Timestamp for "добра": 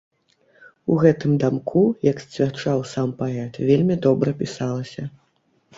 4.09-4.29